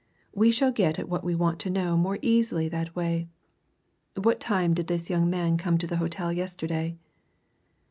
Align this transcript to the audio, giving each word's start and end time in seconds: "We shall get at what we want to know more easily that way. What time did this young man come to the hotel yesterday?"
"We 0.33 0.49
shall 0.51 0.71
get 0.71 0.97
at 0.97 1.07
what 1.09 1.23
we 1.23 1.35
want 1.35 1.59
to 1.59 1.69
know 1.69 1.95
more 1.95 2.17
easily 2.23 2.67
that 2.69 2.95
way. 2.95 3.27
What 4.15 4.39
time 4.39 4.73
did 4.73 4.87
this 4.87 5.11
young 5.11 5.29
man 5.29 5.57
come 5.59 5.77
to 5.77 5.85
the 5.85 5.97
hotel 5.97 6.33
yesterday?" 6.33 6.97